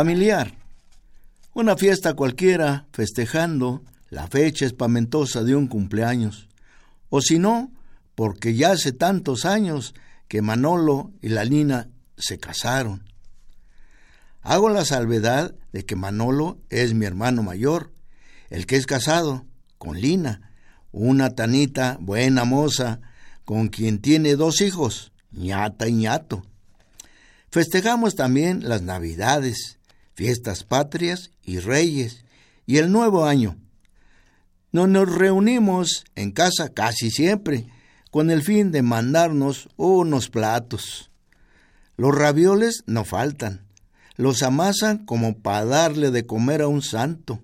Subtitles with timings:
[0.00, 0.54] Familiar.
[1.52, 6.48] Una fiesta cualquiera, festejando la fecha espamentosa de un cumpleaños,
[7.10, 7.70] o si no,
[8.14, 9.94] porque ya hace tantos años
[10.26, 13.04] que Manolo y la Lina se casaron.
[14.40, 17.92] Hago la salvedad de que Manolo es mi hermano mayor,
[18.48, 19.44] el que es casado
[19.76, 20.50] con Lina,
[20.92, 23.00] una tanita buena moza,
[23.44, 26.42] con quien tiene dos hijos, ñata y ñato.
[27.50, 29.76] Festejamos también las Navidades,
[30.20, 32.26] fiestas patrias y reyes,
[32.66, 33.56] y el nuevo año,
[34.70, 37.68] no nos reunimos en casa casi siempre
[38.10, 41.10] con el fin de mandarnos unos platos.
[41.96, 43.64] Los ravioles no faltan,
[44.16, 47.40] los amasan como para darle de comer a un santo,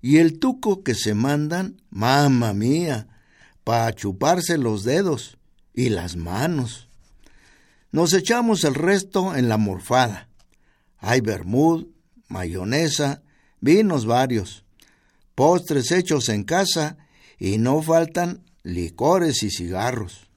[0.00, 3.08] y el tuco que se mandan, mamá mía,
[3.64, 5.38] para chuparse los dedos
[5.74, 6.88] y las manos.
[7.90, 10.28] Nos echamos el resto en la morfada.
[10.98, 11.86] Hay bermud,
[12.32, 13.22] mayonesa,
[13.60, 14.64] vinos varios
[15.34, 16.96] postres hechos en casa
[17.38, 20.28] y no faltan licores y cigarros.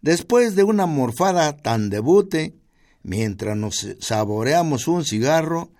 [0.00, 2.54] Después de una morfada tan debute,
[3.02, 5.72] mientras nos saboreamos un cigarro,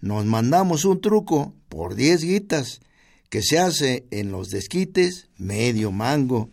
[0.00, 2.80] nos mandamos un truco por diez guitas
[3.28, 6.48] que se hace en los desquites medio mango.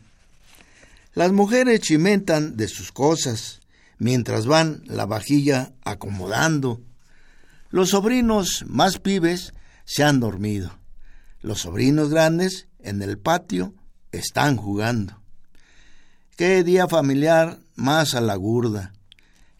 [1.14, 3.62] Las mujeres chimentan de sus cosas
[4.00, 6.82] mientras van la vajilla acomodando.
[7.74, 9.52] Los sobrinos más pibes
[9.84, 10.78] se han dormido.
[11.42, 13.74] Los sobrinos grandes en el patio
[14.12, 15.20] están jugando.
[16.38, 18.94] Qué día familiar más a la gurda,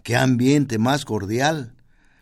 [0.04, 1.74] qué ambiente más cordial.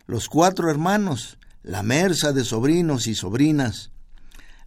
[0.07, 3.91] Los cuatro hermanos, la merza de sobrinos y sobrinas,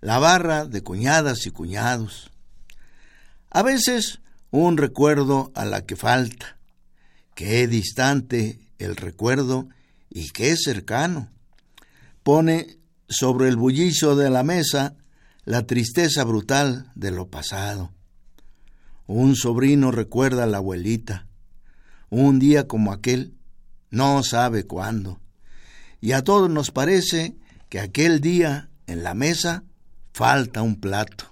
[0.03, 2.33] la barra de cuñadas y cuñados.
[3.49, 4.21] A veces
[4.51, 6.59] un recuerdo a la que falta.
[7.35, 9.71] Qué distante el recuerdo
[10.15, 11.29] y qué cercano.
[12.23, 14.97] Pone sobre el bullicio de la mesa
[15.45, 17.93] la tristeza brutal de lo pasado.
[19.07, 21.27] Un sobrino recuerda a la abuelita.
[22.09, 23.35] Un día como aquel,
[23.91, 25.21] no sabe cuándo.
[26.01, 27.37] Y a todos nos parece
[27.69, 29.65] que aquel día en la mesa
[30.13, 31.27] falta un plato.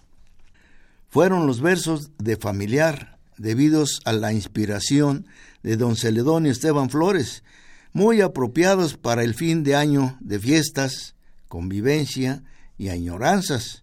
[1.09, 5.27] Fueron los versos de familiar debidos a la inspiración
[5.63, 7.45] de don Celedonio Esteban Flores,
[7.93, 11.15] muy apropiados para el fin de año de fiestas
[11.53, 12.43] convivencia
[12.79, 13.83] y añoranzas,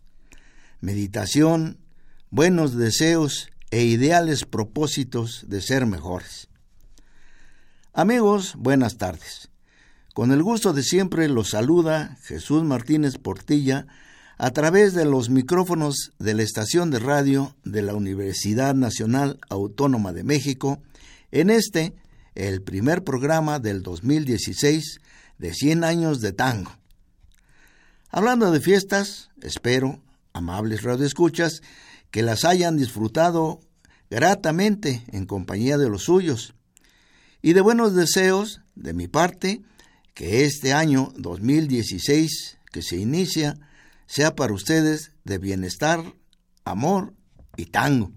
[0.81, 1.77] meditación,
[2.31, 6.47] buenos deseos e ideales propósitos de ser mejores.
[7.93, 9.49] Amigos, buenas tardes.
[10.15, 13.85] Con el gusto de siempre los saluda Jesús Martínez Portilla
[14.39, 20.11] a través de los micrófonos de la estación de radio de la Universidad Nacional Autónoma
[20.11, 20.81] de México
[21.31, 21.93] en este,
[22.47, 25.01] el primer programa del 2016
[25.37, 26.71] de 100 años de tango.
[28.09, 30.01] Hablando de fiestas, espero,
[30.31, 31.61] amables radioescuchas,
[32.11, 33.59] que las hayan disfrutado
[34.09, 36.55] gratamente en compañía de los suyos.
[37.41, 39.61] Y de buenos deseos, de mi parte,
[40.13, 43.59] que este año 2016 que se inicia
[44.05, 46.15] sea para ustedes de bienestar,
[46.63, 47.13] amor
[47.57, 48.13] y tango.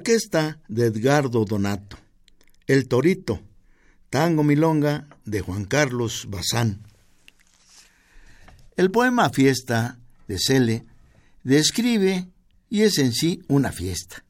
[0.00, 1.98] Orquesta de Edgardo Donato.
[2.66, 3.42] El Torito.
[4.08, 6.86] Tango Milonga de Juan Carlos Bazán.
[8.76, 10.86] El poema Fiesta de Cele
[11.44, 12.30] describe
[12.70, 14.24] y es en sí una fiesta.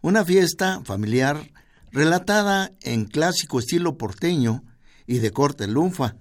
[0.00, 1.50] Una fiesta familiar
[1.90, 4.62] relatada en clásico estilo porteño
[5.08, 6.14] y de corte lunfa.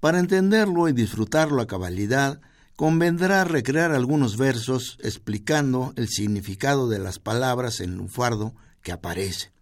[0.00, 2.42] Para entenderlo y disfrutarlo a cabalidad,
[2.80, 9.52] convendrá recrear algunos versos explicando el significado de las palabras en lunfardo que aparece.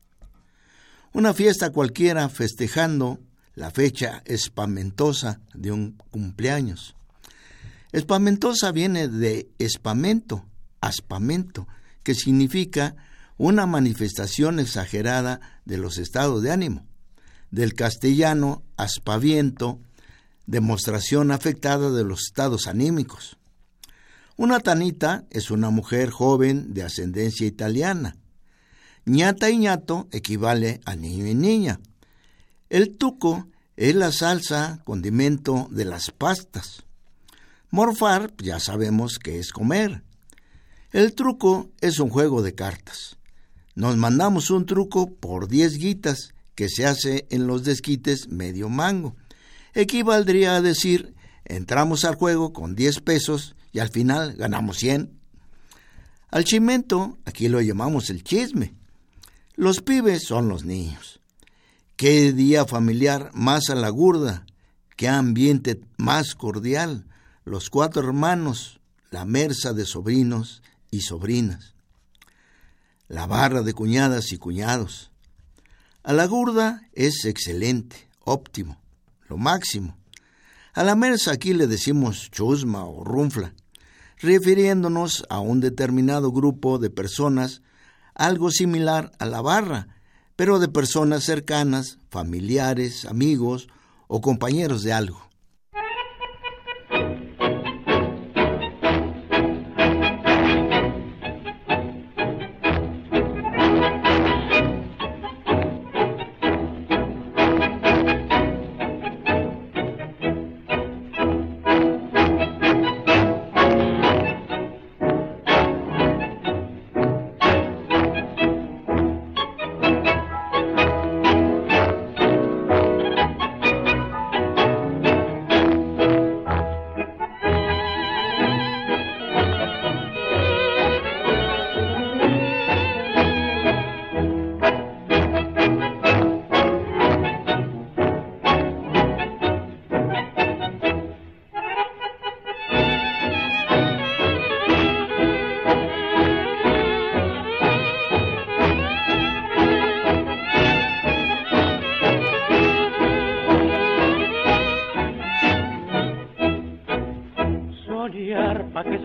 [1.13, 3.19] Una fiesta cualquiera festejando
[3.57, 6.95] la fecha espamentosa de un cumpleaños.
[7.91, 10.47] Espamentosa viene de espamento,
[10.81, 11.67] aspamento,
[12.05, 12.95] que significa
[13.37, 16.87] una manifestación exagerada de los estados de ánimo.
[17.51, 19.81] Del castellano, aspaviento,
[20.49, 23.37] demostración afectada de los estados anímicos.
[24.37, 28.17] Una tanita es una mujer joven de ascendencia italiana.
[29.05, 31.81] ñata y ñato equivale a niño y niña.
[32.71, 33.47] El tuco
[33.77, 36.85] es la salsa, condimento de las pastas.
[37.71, 40.03] Morfar, ya sabemos que es comer.
[40.93, 43.19] El truco es un juego de cartas.
[43.75, 49.15] Nos mandamos un truco por 10 guitas que se hace en los desquites medio mango.
[49.81, 51.15] Equivaldría a decir,
[51.45, 55.13] entramos al juego con 10 pesos y al final ganamos 100.
[56.31, 58.75] Al chimento, aquí lo llamamos el chisme.
[59.55, 61.21] Los pibes son los niños.
[61.97, 64.47] Qué día familiar más a la gurda,
[64.97, 67.07] qué ambiente más cordial,
[67.45, 71.75] los cuatro hermanos, la mersa de sobrinos y sobrinas
[73.09, 75.11] la barra de cuñadas y cuñados.
[76.03, 78.79] A la gurda es excelente, óptimo,
[79.29, 79.97] lo máximo.
[80.75, 83.55] A la mersa aquí le decimos chusma o runfla,
[84.19, 87.63] refiriéndonos a un determinado grupo de personas,
[88.15, 89.89] algo similar a la barra,
[90.37, 93.69] pero de personas cercanas, familiares, amigos
[94.07, 95.28] o compañeros de algo.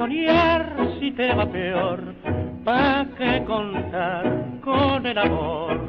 [0.04, 0.66] soñar
[1.00, 2.00] si te va peor?
[2.66, 4.26] ¿Pa' qué contar
[4.62, 5.80] con el amor?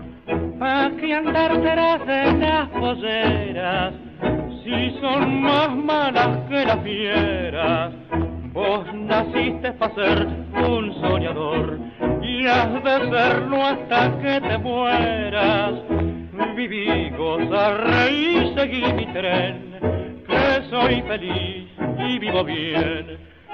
[0.60, 3.92] ¿Pa' qué andar detrás de las polleras?
[4.62, 7.92] Si son más malas que las fieras.
[8.52, 10.28] Vos naciste para ser
[10.68, 11.80] un soñador
[12.22, 15.74] y has de serlo hasta que te mueras.
[16.54, 19.74] Viví, goza, reí, seguí mi tren,
[20.28, 21.66] que soy feliz
[21.98, 23.23] y vivo bien.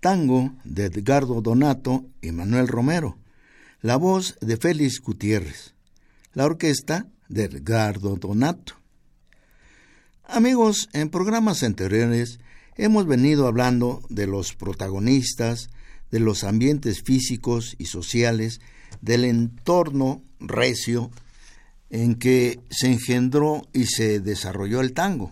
[0.00, 3.18] tango de Edgardo Donato y Manuel Romero,
[3.80, 5.74] la voz de Félix Gutiérrez,
[6.32, 8.74] la orquesta de Edgardo Donato.
[10.24, 12.38] Amigos, en programas anteriores
[12.76, 15.70] Hemos venido hablando de los protagonistas,
[16.10, 18.60] de los ambientes físicos y sociales,
[19.00, 21.10] del entorno recio
[21.90, 25.30] en que se engendró y se desarrolló el tango,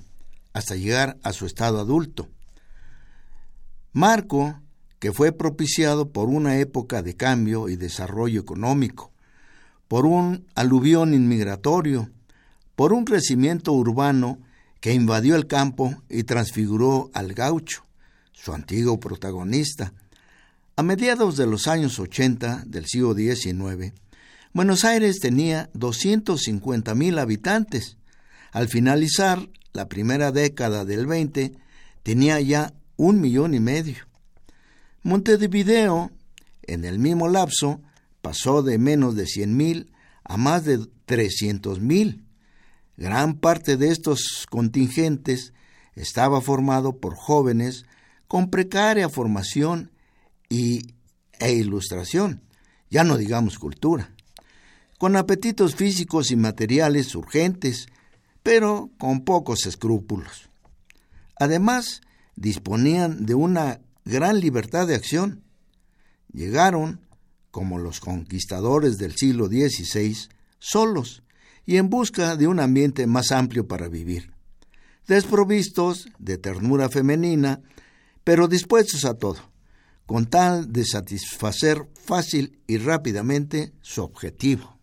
[0.53, 2.29] hasta llegar a su estado adulto.
[3.93, 4.59] Marco,
[4.99, 9.13] que fue propiciado por una época de cambio y desarrollo económico,
[9.89, 12.11] por un aluvión inmigratorio,
[12.75, 14.39] por un crecimiento urbano
[14.81, 17.85] que invadió el campo y transfiguró al gaucho,
[18.33, 19.93] su antiguo protagonista.
[20.77, 23.93] A mediados de los años 80 del siglo XIX,
[24.55, 27.97] Buenos Aires tenía 250 mil habitantes.
[28.53, 31.53] Al finalizar la primera década del 20,
[32.03, 34.07] tenía ya un millón y medio.
[35.03, 36.13] Montevideo,
[36.63, 37.81] en el mismo lapso,
[38.21, 39.93] pasó de menos de 100 mil
[40.23, 42.25] a más de 300 mil.
[42.97, 45.53] Gran parte de estos contingentes
[45.97, 47.87] estaba formado por jóvenes
[48.29, 49.91] con precaria formación
[50.49, 50.95] y,
[51.41, 52.41] e ilustración,
[52.89, 54.15] ya no digamos cultura,
[54.99, 57.89] con apetitos físicos y materiales urgentes,
[58.45, 60.51] pero con pocos escrúpulos.
[61.41, 62.01] Además,
[62.37, 65.43] disponían de una gran libertad de acción.
[66.33, 67.01] Llegaron,
[67.51, 70.17] como los conquistadores del siglo XVI,
[70.59, 71.23] solos
[71.67, 74.33] y en busca de un ambiente más amplio para vivir,
[75.07, 77.61] desprovistos de ternura femenina,
[78.25, 79.53] pero dispuestos a todo,
[80.07, 84.79] con tal de satisfacer fácil y rápidamente su objetivo.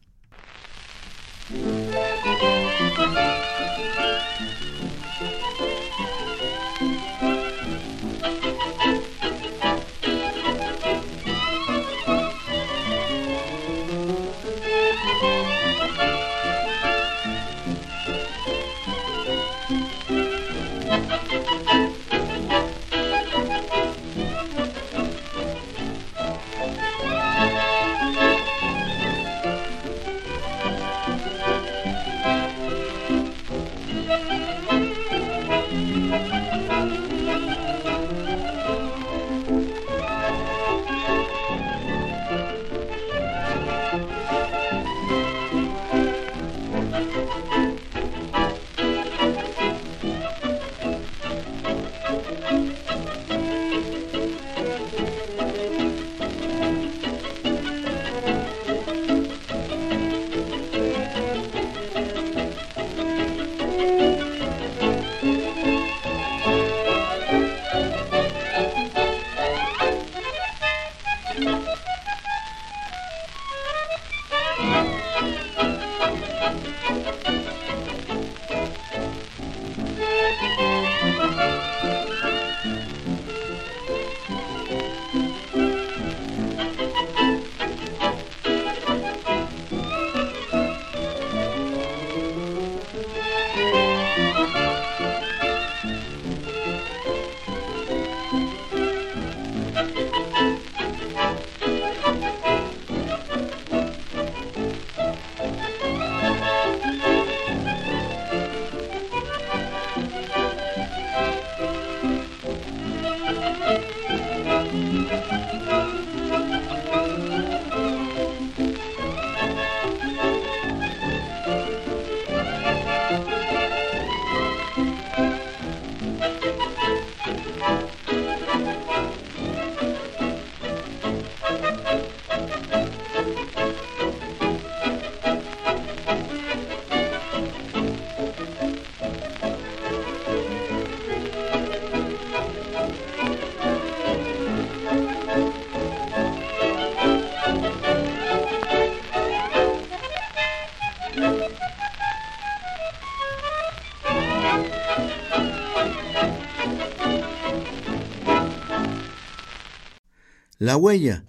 [160.70, 161.26] La huella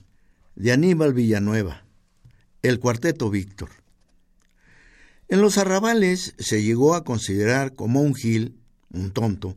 [0.55, 1.87] de Aníbal Villanueva,
[2.61, 3.71] el cuarteto Víctor.
[5.29, 8.59] En los arrabales se llegó a considerar como un gil,
[8.93, 9.57] un tonto,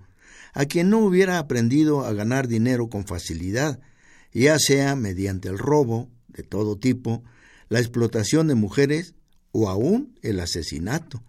[0.53, 3.81] a quien no hubiera aprendido a ganar dinero con facilidad,
[4.31, 7.21] ya sea mediante el robo de todo tipo,
[7.67, 9.15] la explotación de mujeres
[9.51, 11.21] o aún el asesinato.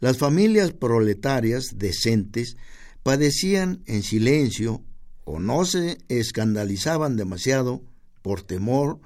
[0.00, 2.56] Las familias proletarias decentes
[3.04, 4.82] padecían en silencio
[5.24, 7.82] o no se escandalizaban demasiado
[8.22, 9.00] por temor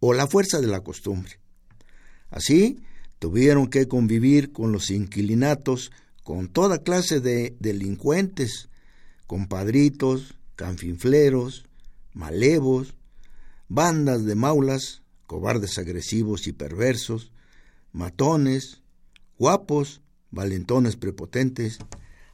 [0.00, 1.38] o la fuerza de la costumbre.
[2.30, 2.82] Así,
[3.18, 5.90] tuvieron que convivir con los inquilinatos,
[6.22, 8.68] con toda clase de delincuentes,
[9.26, 11.66] compadritos, canfinfleros,
[12.12, 12.94] malevos,
[13.68, 17.32] bandas de maulas, cobardes agresivos y perversos,
[17.92, 18.82] matones,
[19.38, 20.00] guapos,
[20.30, 21.78] valentones prepotentes,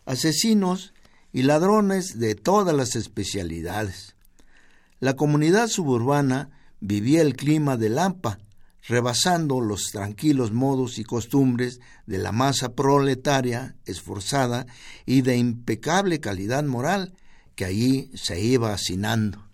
[0.06, 0.93] asesinos
[1.34, 4.14] y ladrones de todas las especialidades.
[5.00, 8.38] La comunidad suburbana vivía el clima de Lampa,
[8.86, 14.66] rebasando los tranquilos modos y costumbres de la masa proletaria esforzada
[15.06, 17.12] y de impecable calidad moral
[17.56, 19.44] que allí se iba hacinando.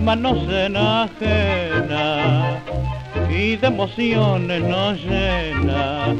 [0.00, 2.10] Que al alma nos enajena
[3.30, 6.14] y de emociones nos llena.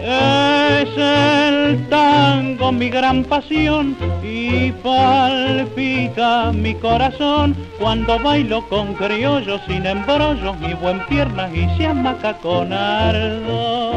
[0.00, 9.86] Es el tango mi gran pasión y palpita mi corazón cuando bailo con criollos sin
[9.86, 13.91] embrollos mi buen piernas y se amaca con ardor.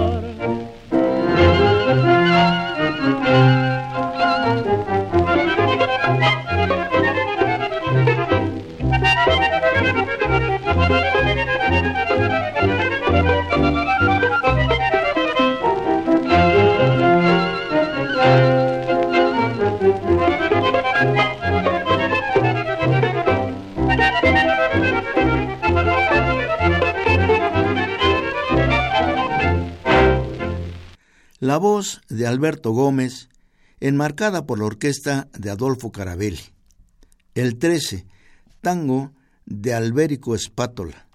[32.07, 33.27] De Alberto Gómez,
[33.81, 36.39] enmarcada por la orquesta de Adolfo Carabelli.
[37.33, 38.05] El 13,
[38.61, 39.11] tango
[39.45, 41.07] de Albérico Espátola.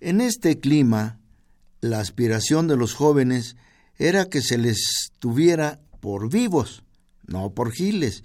[0.00, 1.18] En este clima,
[1.82, 3.56] la aspiración de los jóvenes
[3.98, 6.82] era que se les tuviera por vivos,
[7.26, 8.24] no por giles,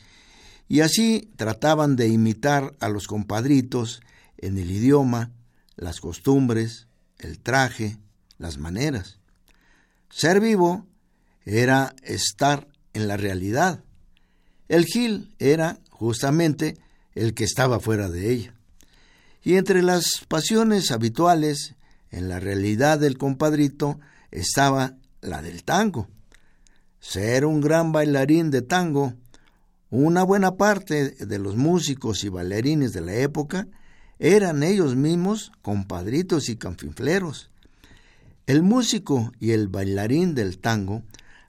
[0.70, 4.02] y así trataban de imitar a los compadritos
[4.38, 5.32] en el idioma,
[5.76, 7.98] las costumbres, el traje,
[8.38, 9.21] las maneras.
[10.12, 10.86] Ser vivo
[11.46, 13.84] era estar en la realidad.
[14.68, 16.78] El Gil era justamente
[17.16, 18.56] el que estaba fuera de ella.
[19.44, 21.76] Y entre las pasiones habituales
[22.10, 24.00] en la realidad del compadrito
[24.32, 26.08] estaba la del tango.
[27.00, 29.14] Ser un gran bailarín de tango,
[29.90, 33.68] una buena parte de los músicos y bailarines de la época
[34.20, 37.51] eran ellos mismos compadritos y canfinfleros.
[38.48, 41.04] El músico y el bailarín del tango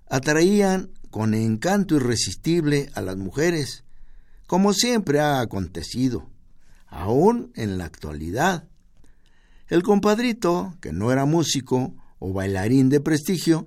[0.08, 3.84] atraían con encanto irresistible a las mujeres,
[4.46, 6.30] como siempre ha acontecido,
[6.86, 8.68] aún en la actualidad.
[9.68, 13.66] El compadrito, que no era músico o bailarín de prestigio,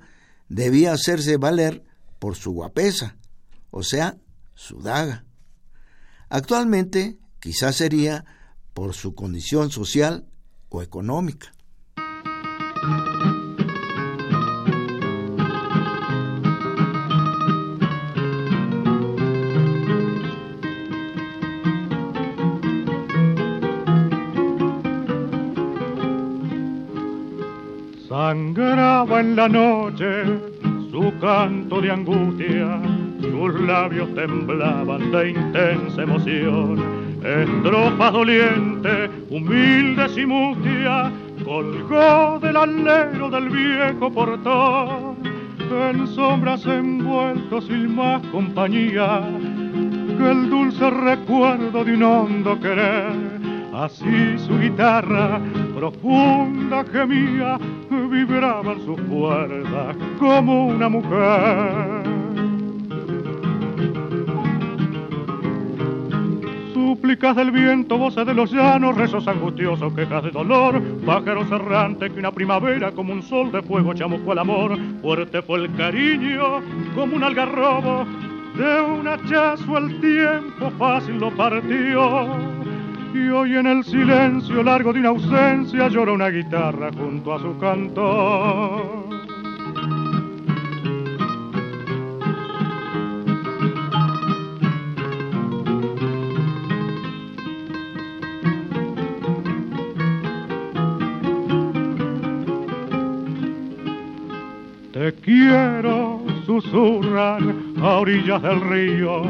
[0.49, 1.83] debía hacerse valer
[2.19, 3.17] por su guapesa,
[3.71, 4.17] o sea,
[4.53, 5.25] su daga.
[6.29, 8.23] Actualmente quizás sería
[8.75, 10.27] por su condición social
[10.69, 11.54] o económica.
[28.07, 30.23] Sangraba en la noche
[30.89, 32.79] su canto de angustia,
[33.19, 36.81] sus labios temblaban de intensa emoción.
[37.23, 41.11] Estrofa doliente, humilde y mustia,
[41.45, 45.17] colgó del alero del viejo portón,
[45.71, 49.21] en sombras envuelto sin más compañía
[50.17, 53.13] que el dulce recuerdo de un hondo querer.
[53.73, 55.39] Así su guitarra
[55.75, 61.94] profunda gemía, vibraba en sus cuerdas como una mujer.
[67.15, 72.19] Súplicas del viento, voces de los llanos, rezos angustiosos, quejas de dolor, pájaros errantes que
[72.19, 76.61] una primavera como un sol de fuego chamucó el amor, fuerte fue el cariño
[76.93, 78.05] como un algarrobo,
[78.57, 82.35] de un hachazo el tiempo fácil lo partió.
[83.13, 87.57] Y hoy en el silencio largo de una ausencia llora una guitarra junto a su
[87.59, 89.24] cantor.
[105.35, 109.23] Quiero, susurran a orillas del río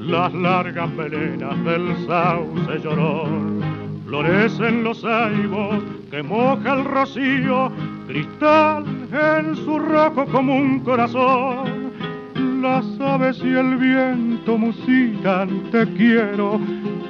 [0.00, 3.60] las largas melenas del sauce llorón.
[4.06, 7.70] Florecen los aibos que moja el rocío,
[8.08, 11.92] cristal en su rojo como un corazón.
[12.62, 16.60] Las aves y el viento musican, te quiero,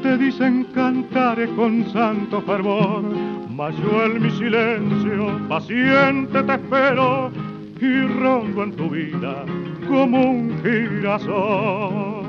[0.02, 3.02] te dicen cantaré con santo fervor.
[3.50, 7.30] Mas yo en mi silencio, paciente te espero,
[7.80, 9.44] y rondo en tu vida
[9.88, 12.26] como un girasol.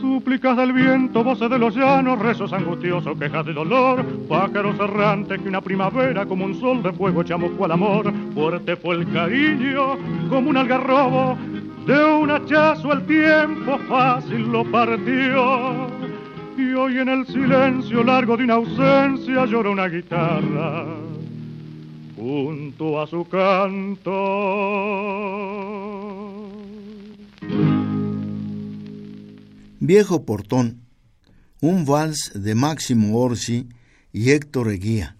[0.00, 5.48] Súplicas del viento, voces de los llanos, rezos angustiosos, quejas de dolor, pájaros errantes que
[5.48, 8.12] una primavera como un sol de fuego chamuscó al amor.
[8.34, 9.96] Fuerte fue el cariño
[10.28, 11.38] como un algarrobo,
[11.86, 15.97] de un hachazo el tiempo fácil lo partió
[16.58, 20.86] y hoy en el silencio largo de una ausencia llora una guitarra
[22.16, 24.10] junto a su canto.
[29.78, 30.80] Viejo Portón,
[31.60, 33.68] un vals de Máximo Orsi
[34.12, 35.16] y Héctor Eguía.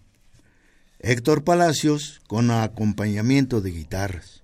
[0.99, 4.43] Héctor Palacios con acompañamiento de guitarras.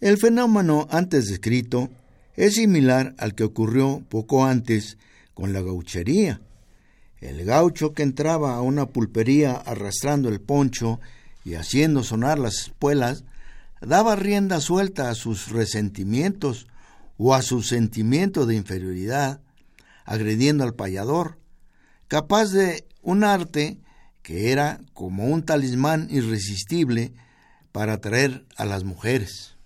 [0.00, 1.88] El fenómeno antes descrito
[2.34, 4.98] es similar al que ocurrió poco antes
[5.40, 6.42] con la gauchería.
[7.18, 11.00] El gaucho que entraba a una pulpería arrastrando el poncho
[11.44, 13.24] y haciendo sonar las espuelas,
[13.80, 16.66] daba rienda suelta a sus resentimientos
[17.16, 19.40] o a su sentimiento de inferioridad,
[20.04, 21.38] agrediendo al payador,
[22.06, 23.78] capaz de un arte
[24.22, 27.14] que era como un talismán irresistible
[27.72, 29.56] para atraer a las mujeres.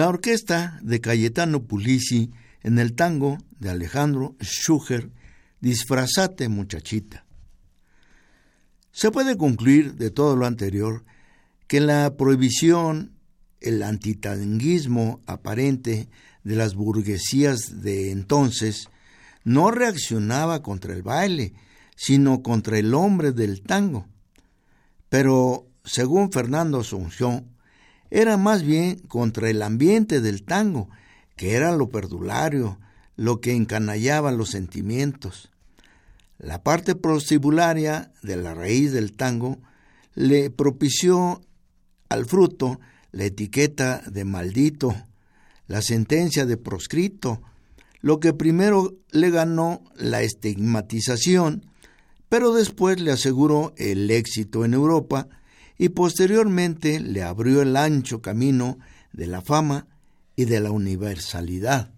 [0.00, 2.30] La orquesta de Cayetano Pulisi
[2.62, 5.10] en el tango de Alejandro Schucher,
[5.60, 7.26] Disfrazate muchachita.
[8.92, 11.04] Se puede concluir de todo lo anterior
[11.66, 13.12] que la prohibición,
[13.60, 16.08] el antitanguismo aparente
[16.44, 18.88] de las burguesías de entonces
[19.44, 21.52] no reaccionaba contra el baile,
[21.94, 24.08] sino contra el hombre del tango.
[25.10, 27.50] Pero, según Fernando Asunción,
[28.10, 30.88] era más bien contra el ambiente del tango,
[31.36, 32.78] que era lo perdulario,
[33.16, 35.50] lo que encanallaba los sentimientos.
[36.38, 39.58] La parte prostibularia de la raíz del tango
[40.14, 41.42] le propició
[42.08, 42.80] al fruto
[43.12, 44.94] la etiqueta de maldito,
[45.66, 47.42] la sentencia de proscrito,
[48.00, 51.66] lo que primero le ganó la estigmatización,
[52.28, 55.28] pero después le aseguró el éxito en Europa
[55.80, 58.78] y posteriormente le abrió el ancho camino
[59.14, 59.86] de la fama
[60.36, 61.90] y de la universalidad.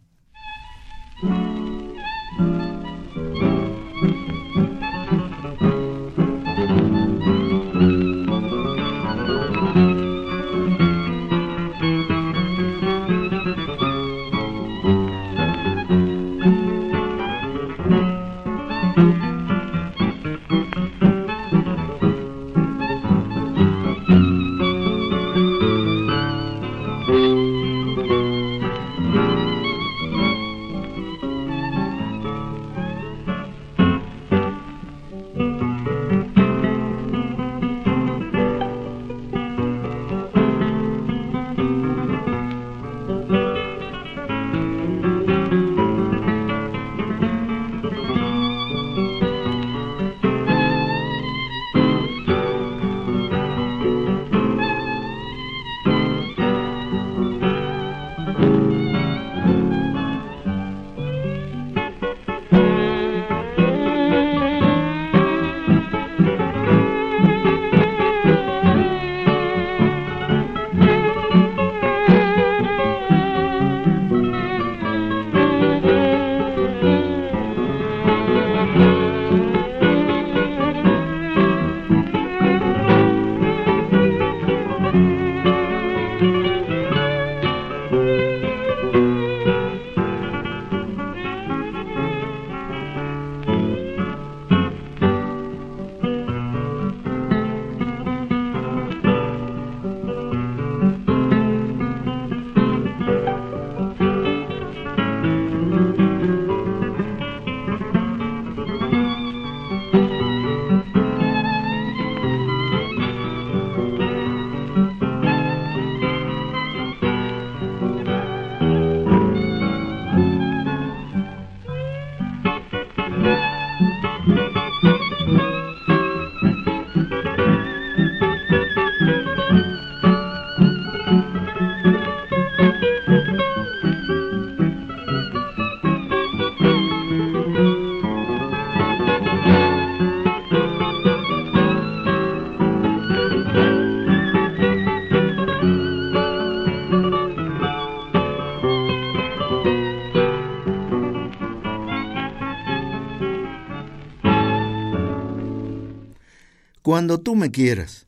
[156.92, 158.06] Cuando tú me quieras.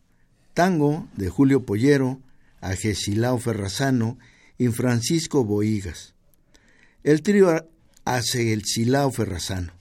[0.53, 2.20] Tango de Julio Pollero,
[2.61, 4.18] Agesilao Ferrazano
[4.59, 6.12] y Francisco Boigas.
[7.03, 7.66] El trío
[8.05, 9.73] hace el Silao Ferrazano.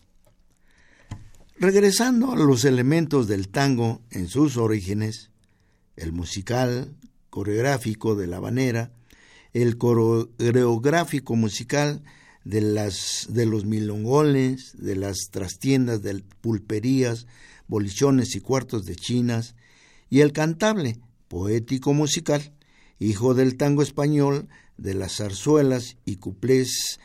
[1.59, 5.31] Regresando a los elementos del tango en sus orígenes,
[5.97, 6.95] el musical
[7.29, 8.93] coreográfico de la habanera,
[9.51, 12.03] el coreográfico musical
[12.45, 17.27] de, las, de los milongones, de las trastiendas de pulperías,
[17.67, 19.55] bolichones y cuartos de chinas,
[20.09, 22.53] y el cantable, poético musical,
[22.99, 24.47] hijo del tango español,
[24.77, 26.99] de las zarzuelas y cuplés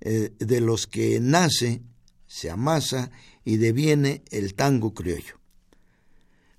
[0.00, 1.82] eh, de los que nace,
[2.26, 3.10] se amasa
[3.44, 5.40] y deviene el tango criollo.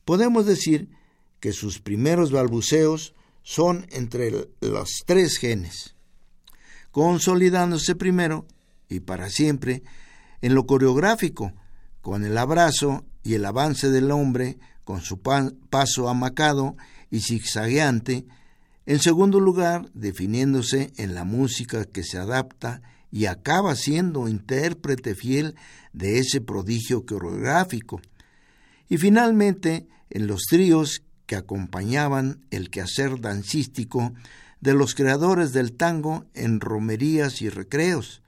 [0.05, 0.89] Podemos decir
[1.39, 5.95] que sus primeros balbuceos son entre los tres genes,
[6.91, 8.45] consolidándose primero
[8.89, 9.83] y para siempre
[10.41, 11.53] en lo coreográfico,
[12.01, 16.77] con el abrazo y el avance del hombre con su paso amacado
[17.11, 18.25] y zigzagueante,
[18.85, 25.55] en segundo lugar, definiéndose en la música que se adapta y acaba siendo intérprete fiel
[25.91, 27.99] de ese prodigio coreográfico,
[28.87, 34.13] y finalmente en los tríos que acompañaban el quehacer dancístico
[34.61, 38.21] de los creadores del tango en romerías y recreos,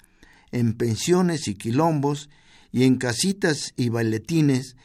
[0.52, 2.30] en pensiones y quilombos
[2.74, 4.76] y en casitas y bailetines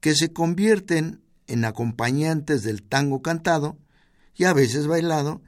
[0.00, 3.78] que se convierten en acompañantes del tango cantado
[4.34, 5.42] y a veces bailado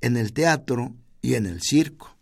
[0.00, 2.17] en el teatro y en el circo.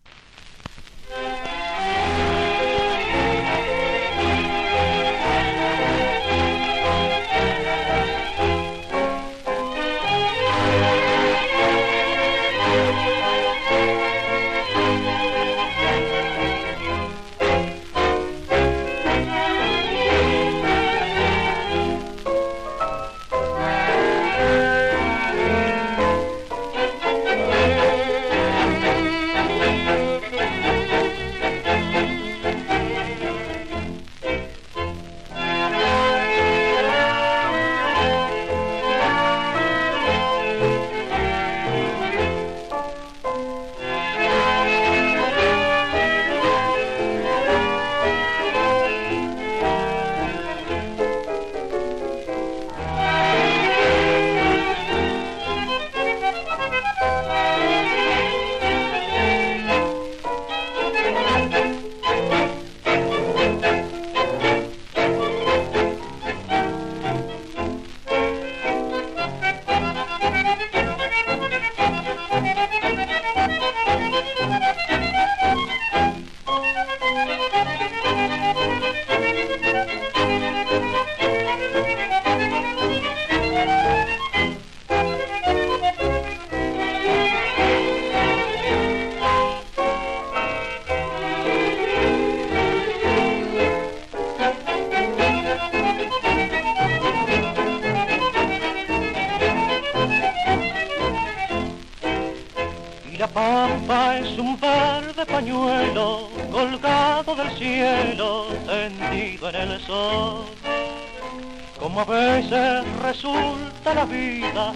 [111.78, 114.72] Como a veces resulta la vida,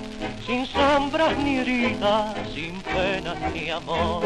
[0.47, 4.24] sin sombras ni heridas, sin penas ni amor.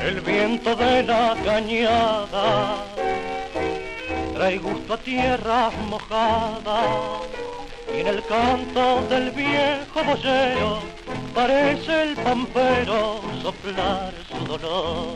[0.00, 2.84] El viento de la cañada
[4.34, 7.26] trae gusto a tierras mojadas
[7.94, 10.78] y en el canto del viejo boyero
[11.34, 15.14] parece el pampero soplar su dolor.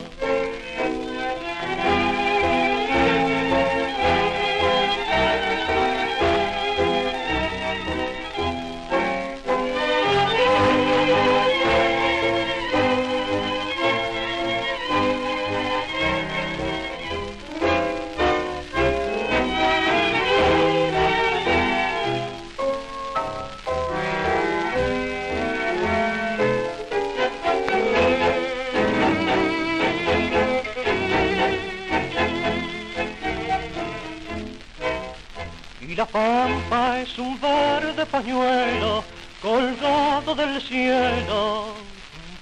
[36.06, 39.04] Pampa es un verde pañuelo
[39.40, 41.74] colgado del cielo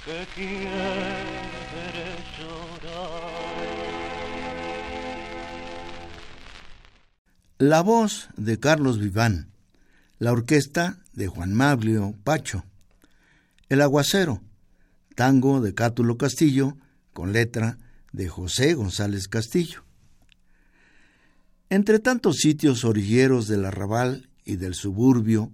[0.04, 1.60] que quiere
[2.38, 3.30] llorar.
[7.58, 9.50] La voz de Carlos Viván,
[10.18, 12.64] la orquesta de Juan Maglio Pacho,
[13.68, 14.42] El Aguacero,
[15.14, 16.76] tango de Cátulo Castillo,
[17.12, 17.78] con letra
[18.12, 19.84] de José González Castillo.
[21.72, 25.52] Entre tantos sitios orilleros del arrabal y del suburbio,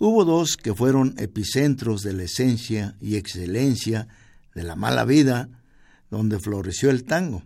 [0.00, 4.08] hubo dos que fueron epicentros de la esencia y excelencia
[4.52, 5.48] de la mala vida,
[6.10, 7.44] donde floreció el tango.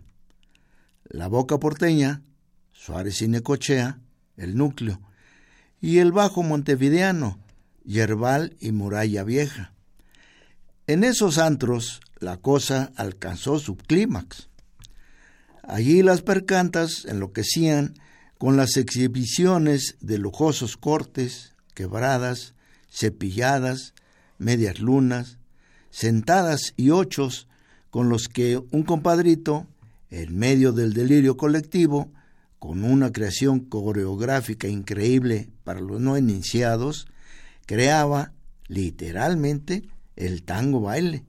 [1.03, 2.23] La Boca Porteña,
[2.71, 3.99] Suárez y Necochea,
[4.37, 4.99] el núcleo,
[5.79, 7.37] y el Bajo Montevideano,
[7.83, 9.73] Yerbal y Muralla Vieja.
[10.87, 14.49] En esos antros la cosa alcanzó su clímax.
[15.69, 17.93] Allí las percantas enloquecían
[18.39, 22.55] con las exhibiciones de lujosos cortes, quebradas,
[22.89, 23.93] cepilladas,
[24.39, 25.37] medias lunas,
[25.91, 27.47] sentadas y ochos
[27.91, 29.67] con los que un compadrito,
[30.09, 32.11] en medio del delirio colectivo,
[32.57, 37.05] con una creación coreográfica increíble para los no iniciados,
[37.67, 38.33] creaba
[38.67, 39.83] literalmente
[40.15, 41.25] el tango baile.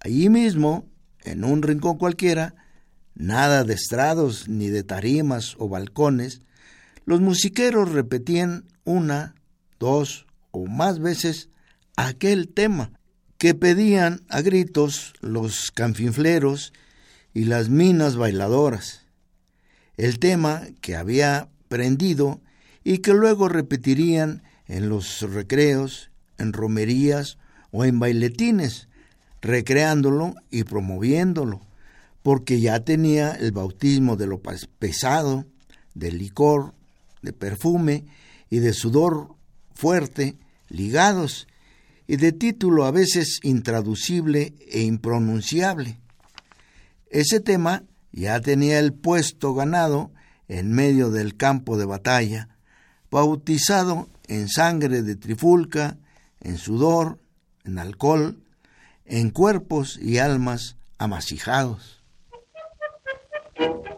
[0.00, 0.86] Allí mismo,
[1.24, 2.54] en un rincón cualquiera,
[3.14, 6.42] nada de estrados ni de tarimas o balcones,
[7.04, 9.34] los musiqueros repetían una,
[9.78, 11.48] dos o más veces
[11.96, 12.92] aquel tema
[13.38, 16.72] que pedían a gritos los canfinfleros
[17.34, 19.04] y las minas bailadoras,
[19.96, 22.40] el tema que había prendido
[22.84, 27.38] y que luego repetirían en los recreos, en romerías
[27.70, 28.88] o en bailetines,
[29.40, 31.60] recreándolo y promoviéndolo,
[32.24, 35.44] porque ya tenía el bautismo de lo pesado,
[35.92, 36.72] del licor,
[37.20, 38.06] de perfume
[38.48, 39.34] y de sudor
[39.74, 40.34] fuerte,
[40.70, 41.46] ligados,
[42.06, 46.00] y de título a veces intraducible e impronunciable.
[47.10, 50.10] Ese tema ya tenía el puesto ganado
[50.48, 52.48] en medio del campo de batalla,
[53.10, 55.98] bautizado en sangre de trifulca,
[56.40, 57.20] en sudor,
[57.64, 58.42] en alcohol,
[59.04, 61.93] en cuerpos y almas amasijados.
[63.56, 63.94] Música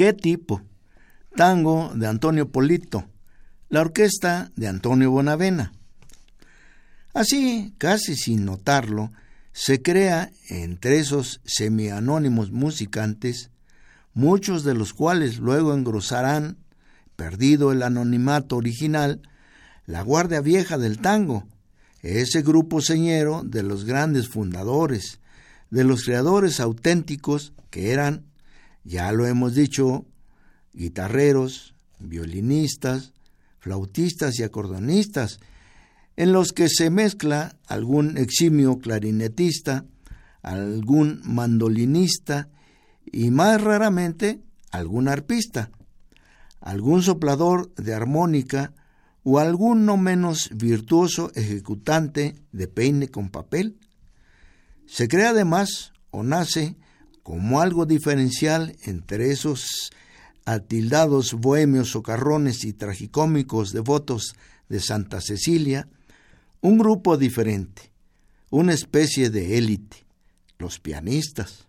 [0.00, 0.62] ¿Qué tipo?
[1.36, 3.04] Tango de Antonio Polito,
[3.68, 5.74] la orquesta de Antonio Bonavena.
[7.12, 9.12] Así, casi sin notarlo,
[9.52, 13.50] se crea entre esos semianónimos musicantes,
[14.14, 16.56] muchos de los cuales luego engrosarán,
[17.14, 19.20] perdido el anonimato original,
[19.84, 21.46] la Guardia Vieja del Tango,
[22.00, 25.20] ese grupo señero de los grandes fundadores,
[25.68, 28.29] de los creadores auténticos que eran
[28.90, 30.04] ya lo hemos dicho,
[30.72, 33.12] guitarreros, violinistas,
[33.60, 35.38] flautistas y acordonistas,
[36.16, 39.84] en los que se mezcla algún eximio clarinetista,
[40.42, 42.48] algún mandolinista
[43.12, 44.40] y más raramente
[44.72, 45.70] algún arpista,
[46.60, 48.72] algún soplador de armónica
[49.22, 53.78] o algún no menos virtuoso ejecutante de peine con papel.
[54.86, 56.76] Se crea además o nace
[57.22, 59.90] como algo diferencial entre esos
[60.44, 64.34] atildados bohemios socarrones y tragicómicos devotos
[64.68, 65.88] de Santa Cecilia,
[66.60, 67.92] un grupo diferente,
[68.50, 70.04] una especie de élite,
[70.58, 71.66] los pianistas.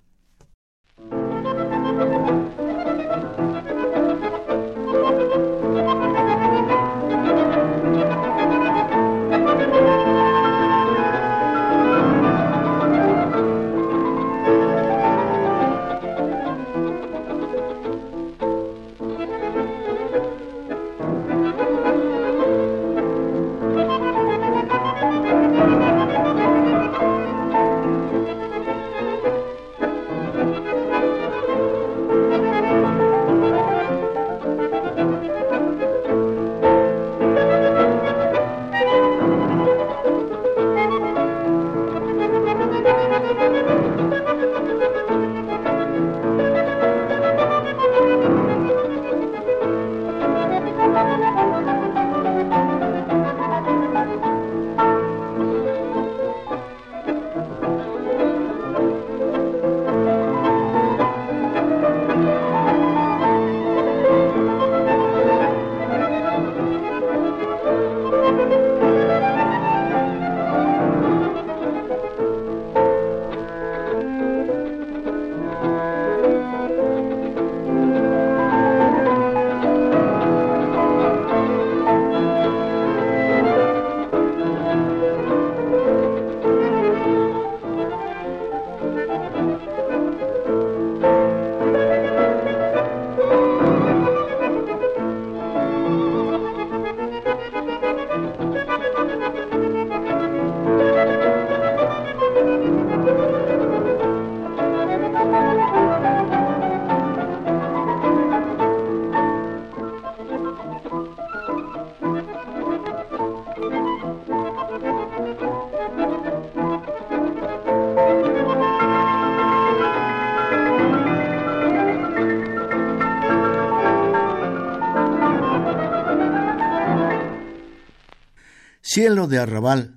[128.94, 129.96] Cielo de Arrabal,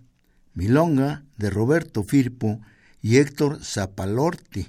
[0.52, 2.60] Milonga de Roberto Firpo
[3.02, 4.68] y Héctor Zapalorti.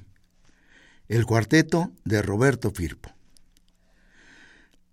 [1.07, 3.11] El cuarteto de Roberto Firpo.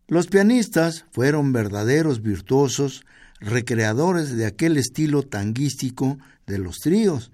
[0.06, 3.06] Los pianistas fueron verdaderos virtuosos,
[3.40, 7.30] recreadores de aquel estilo tanguístico de los tríos,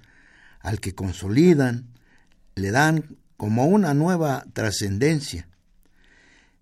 [0.61, 1.89] al que consolidan,
[2.55, 5.49] le dan como una nueva trascendencia.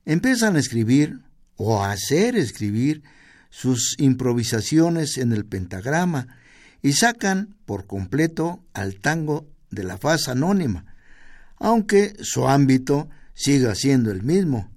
[0.06, 1.20] Empiezan a escribir
[1.56, 3.02] o a hacer escribir
[3.56, 6.28] sus improvisaciones en el pentagrama
[6.82, 10.84] y sacan por completo al tango de la faz anónima,
[11.58, 14.70] aunque su ámbito siga siendo el mismo,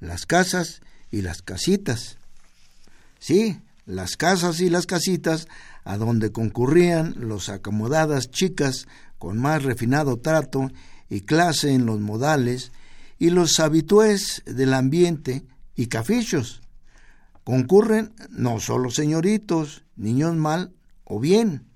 [0.00, 2.16] las casas y las casitas.
[3.18, 5.46] Sí, las casas y las casitas
[5.84, 8.86] a donde concurrían los acomodadas chicas
[9.18, 10.70] con más refinado trato
[11.10, 12.72] y clase en los modales
[13.18, 15.44] y los habitués del ambiente
[15.76, 16.62] y cafichos,
[17.44, 20.72] Concurren no solo señoritos, niños mal
[21.04, 21.66] o bien,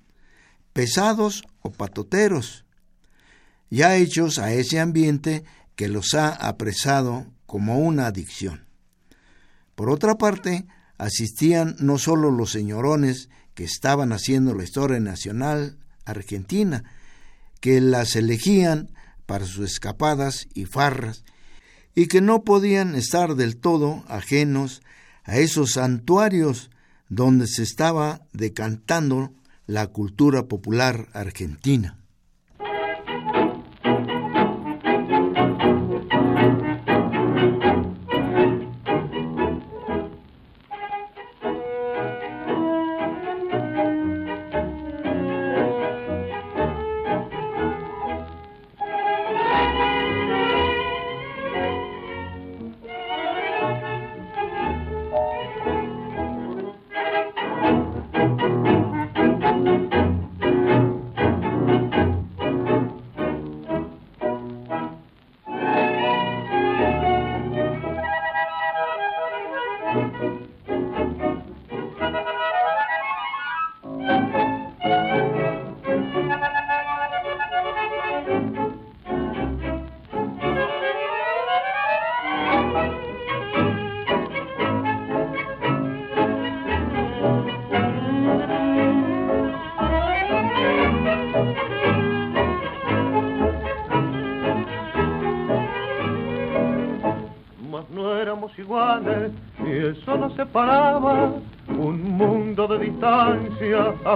[0.73, 2.65] pesados o patoteros,
[3.71, 5.45] ya hechos a ese ambiente
[5.77, 8.67] que los ha apresado como una adicción.
[9.75, 10.67] Por otra parte,
[10.97, 16.85] asistían no solo los señorones que estaban haciendo la historia nacional argentina,
[17.61, 18.91] que las elegían
[19.27, 21.25] para sus escapadas y farras,
[21.95, 24.83] y que no podían estar del todo ajenos
[25.29, 26.71] a esos santuarios
[27.11, 29.35] donde se estaba decantando
[29.67, 31.99] la cultura popular argentina.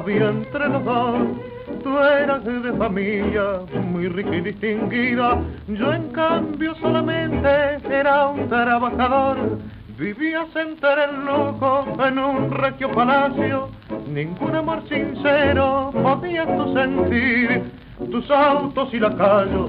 [0.02, 1.28] Había entre los dos
[1.84, 9.58] tú eras de familia muy rica y distinguida, yo en cambio solamente era un trabajador.
[9.96, 13.68] Vivías entre el lujo en un regio palacio,
[14.08, 17.70] ningún amor sincero podías tú sentir.
[18.10, 19.68] Tus autos y la calle,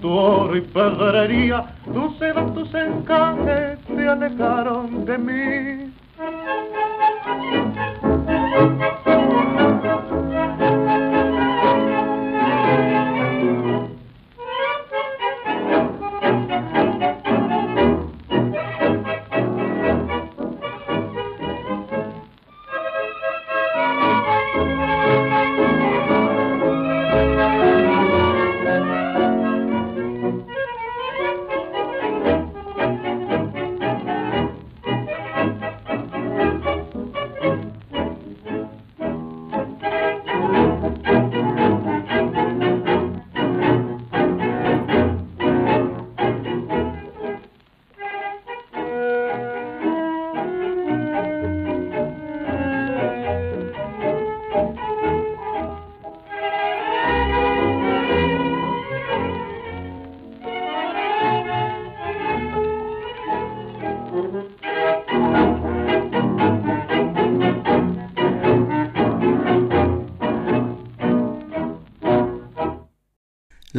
[0.00, 5.92] tu oro y pedrería, tus sedas, tus encajes te alejaron de mí.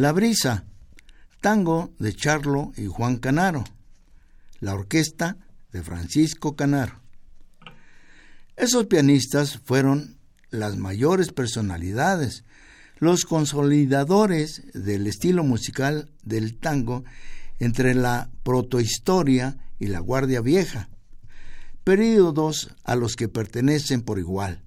[0.00, 0.64] La Brisa,
[1.42, 3.64] tango de Charlo y Juan Canaro,
[4.58, 5.36] la orquesta
[5.72, 7.02] de Francisco Canaro.
[8.56, 10.16] Esos pianistas fueron
[10.48, 12.44] las mayores personalidades,
[12.98, 17.04] los consolidadores del estilo musical del tango
[17.58, 20.88] entre la protohistoria y la Guardia Vieja,
[21.84, 24.62] períodos a los que pertenecen por igual.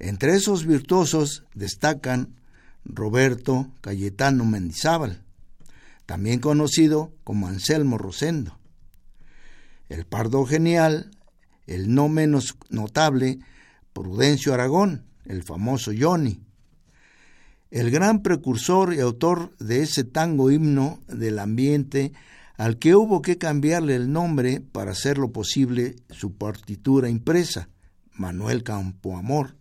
[0.00, 2.34] Entre esos virtuosos destacan
[2.84, 5.22] Roberto Cayetano Mendizábal,
[6.06, 8.58] también conocido como Anselmo Rosendo.
[9.88, 11.10] El Pardo Genial,
[11.66, 13.38] el no menos notable
[13.92, 16.40] Prudencio Aragón, el famoso Johnny.
[17.70, 22.12] El gran precursor y autor de ese tango himno del ambiente
[22.56, 27.68] al que hubo que cambiarle el nombre para hacerlo posible su partitura impresa,
[28.12, 29.56] Manuel Campoamor.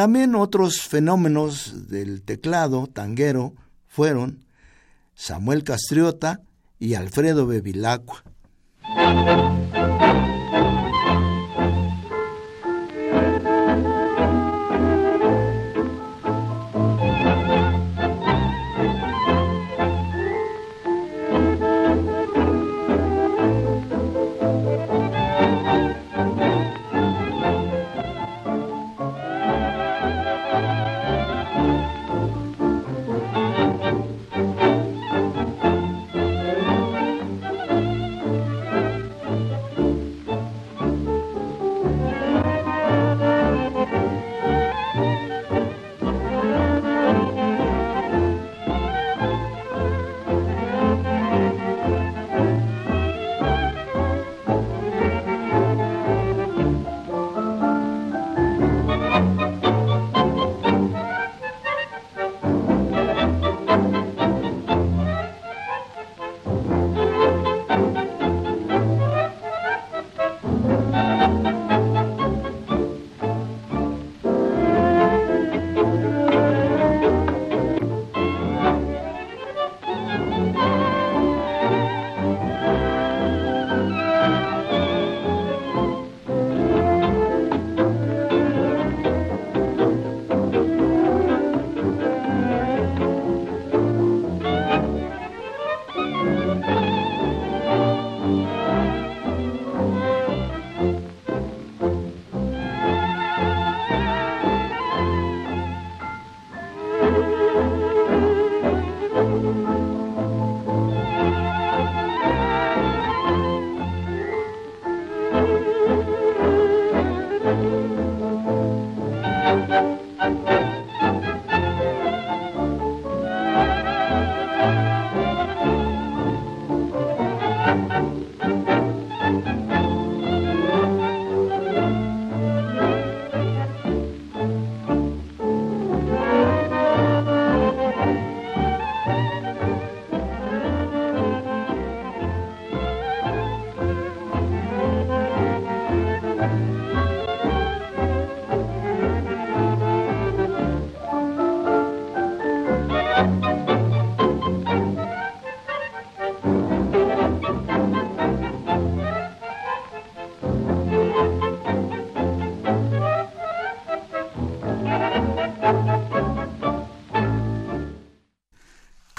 [0.00, 3.52] También otros fenómenos del teclado tanguero
[3.86, 4.46] fueron
[5.14, 6.40] Samuel Castriota
[6.78, 8.24] y Alfredo Bevilacqua.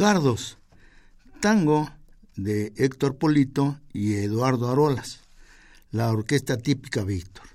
[0.02, 0.58] Cardos,
[1.42, 1.88] tango
[2.36, 5.20] de Héctor Polito y Eduardo Arolas,
[5.92, 7.46] la orquesta típica Víctor.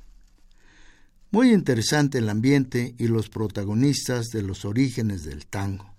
[1.33, 5.93] Muy interesante el ambiente y los protagonistas de los orígenes del tango.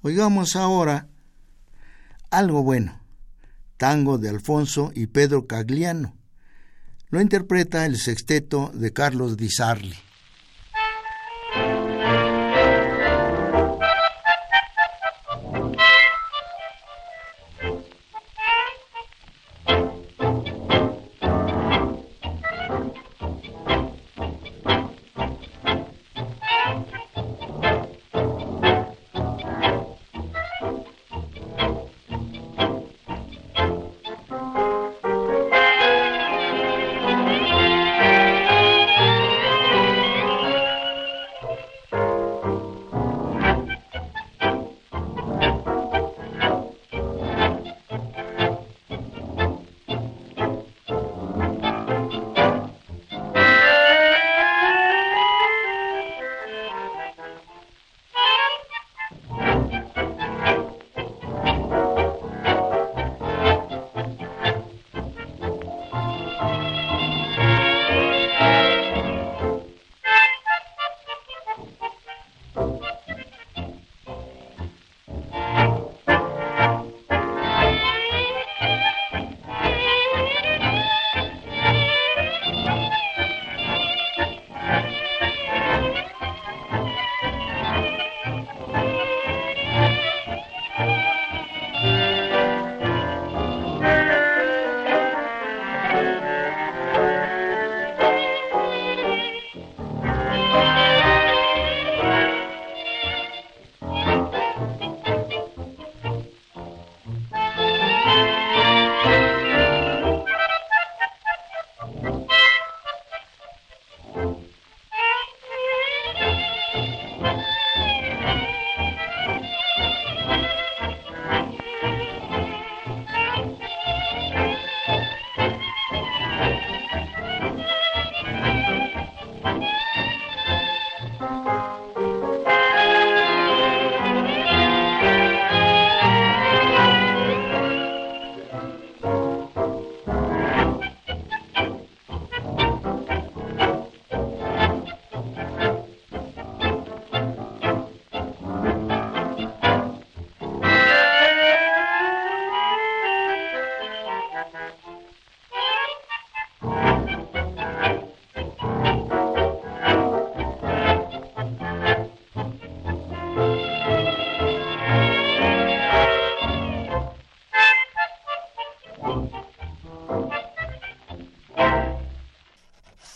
[0.00, 1.06] Oigamos ahora
[2.30, 3.00] algo bueno,
[3.76, 6.16] tango de Alfonso y Pedro Cagliano.
[7.10, 9.94] Lo interpreta el sexteto de Carlos Di Sarli.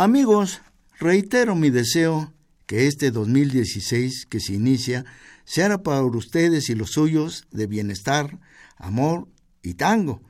[0.06, 0.62] Amigos,
[1.00, 2.32] reitero mi deseo
[2.66, 5.04] que este 2016 que se inicia
[5.44, 8.38] sea para ustedes y los suyos de bienestar,
[8.76, 9.26] amor
[9.64, 10.22] y tango.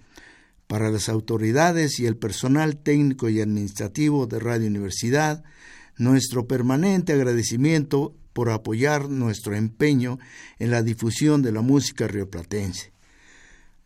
[0.66, 5.44] Para las autoridades y el personal técnico y administrativo de Radio Universidad,
[5.98, 10.18] nuestro permanente agradecimiento por apoyar nuestro empeño
[10.58, 12.94] en la difusión de la música rioplatense.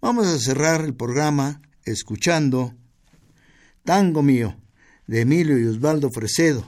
[0.00, 2.76] Vamos a cerrar el programa escuchando
[3.82, 4.56] Tango Mío
[5.10, 6.64] de Emilio y Osvaldo Fresedo.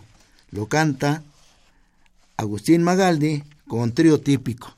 [0.50, 1.22] Lo canta
[2.36, 4.74] Agustín Magaldi con trío típico.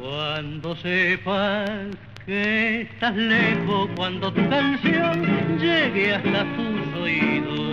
[0.00, 1.70] Cuando sepas
[2.26, 7.65] que estás lejos, cuando tu canción llegue hasta tus oídos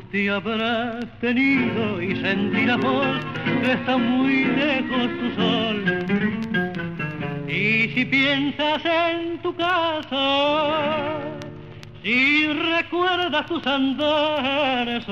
[0.00, 2.80] angustia habrás tenido y sentirás
[3.62, 5.84] que está muy lejos tu sol.
[7.46, 11.18] Y si piensas en tu casa,
[12.02, 15.10] si recuerdas tus andanzas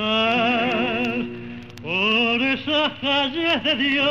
[1.83, 4.09] por esas calles de Dios,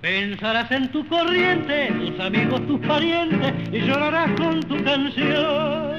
[0.00, 5.93] pensarás en tu corriente, tus amigos, tus parientes y llorarás con tu canción.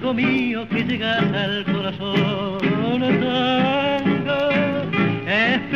[0.00, 2.58] Mío que llegas al corazón
[3.20, 4.38] tango,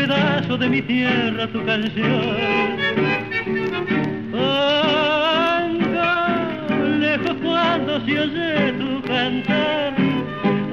[0.06, 2.76] tango de mi tierra tu canción.
[4.32, 5.84] Tango,
[6.98, 9.94] lejos cuando se oye tu cantar.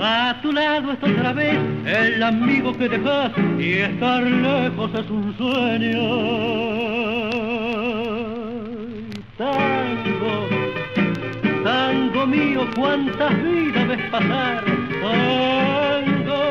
[0.01, 5.37] A tu lado está otra vez el amigo que dejas y estar lejos es un
[5.37, 5.99] sueño.
[9.37, 10.12] Tango,
[12.23, 14.63] tango mío, cuántas vidas ves pasar.
[15.01, 16.43] Tango,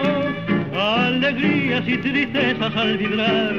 [0.79, 3.55] alegrías y tristezas al vibrar.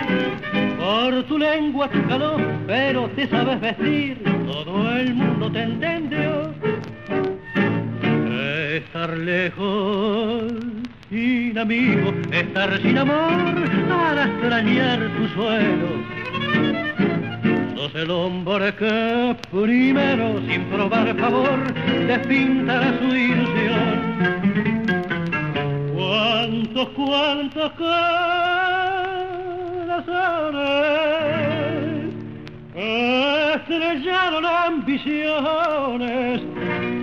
[0.80, 6.54] por tu lengua, tu calor, pero te sabes vestir, todo el mundo te entendió.
[8.74, 10.54] Estar lejos,
[11.12, 15.90] sin amigos, estar sin amor, para extrañar tu suelo.
[17.76, 21.74] Sos el hombre que primero, sin probar favor,
[22.08, 24.00] despintará su ilusión.
[25.94, 28.32] Cuántos, cuántos corazones
[32.76, 36.42] estrellaron ambiciones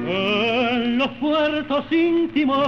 [0.09, 2.59] en los puertos íntimos.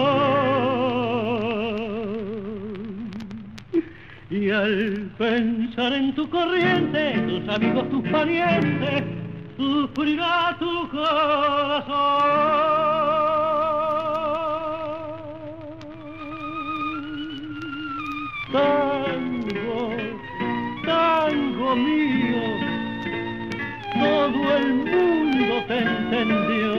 [4.31, 9.03] Y al pensar en tu corriente, tus amigos, tus parientes,
[9.57, 12.21] sufrirá tu corazón.
[18.53, 19.97] Tango,
[20.85, 22.60] tango mío,
[24.01, 26.71] todo el mundo te entendió.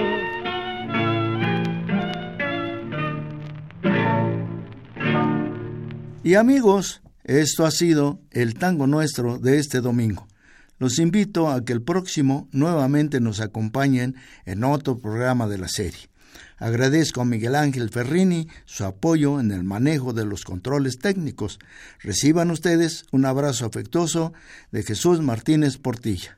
[6.24, 10.28] Y amigos, esto ha sido el tango nuestro de este domingo.
[10.80, 14.16] Los invito a que el próximo nuevamente nos acompañen
[14.46, 16.10] en otro programa de la serie.
[16.58, 21.60] Agradezco a Miguel Ángel Ferrini su apoyo en el manejo de los controles técnicos.
[22.00, 24.34] Reciban ustedes un abrazo afectuoso
[24.72, 26.38] de Jesús Martínez Portilla.